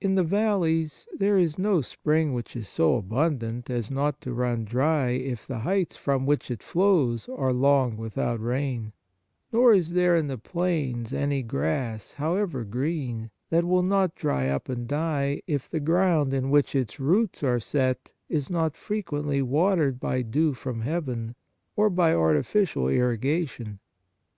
In 0.00 0.16
the 0.16 0.24
valleys 0.24 1.06
there 1.16 1.38
is 1.38 1.56
no 1.56 1.80
spring 1.80 2.32
which 2.32 2.56
is 2.56 2.68
so 2.68 2.96
abundant 2.96 3.70
as 3.70 3.88
not 3.88 4.20
to 4.22 4.34
run 4.34 4.64
dry, 4.64 5.10
if 5.10 5.46
the 5.46 5.60
heights 5.60 5.96
from 5.96 6.26
which 6.26 6.50
it 6.50 6.60
flows 6.60 7.28
are 7.28 7.52
long 7.52 7.96
without 7.96 8.40
rain; 8.40 8.92
nor 9.52 9.72
is 9.72 9.92
there 9.92 10.16
in 10.16 10.26
the 10.26 10.38
plains 10.38 11.14
any 11.14 11.44
grass, 11.44 12.14
however 12.14 12.64
green, 12.64 13.30
that 13.50 13.64
will 13.64 13.84
not 13.84 14.16
dry 14.16 14.48
up 14.48 14.68
and 14.68 14.88
die, 14.88 15.40
if 15.46 15.70
the 15.70 15.78
ground 15.78 16.34
in 16.34 16.50
which 16.50 16.74
its 16.74 16.98
roots 16.98 17.44
are 17.44 17.60
set 17.60 18.10
is 18.28 18.50
not 18.50 18.76
frequently 18.76 19.40
watered 19.40 20.00
by 20.00 20.20
dew 20.20 20.52
from 20.52 20.80
heaven 20.80 21.36
or 21.76 21.88
by 21.88 22.12
artificial 22.12 22.86
irriga 22.86 23.48
tion. 23.48 23.78